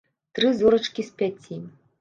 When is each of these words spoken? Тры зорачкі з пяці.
Тры 0.39 0.49
зорачкі 0.61 1.07
з 1.13 1.15
пяці. 1.21 1.63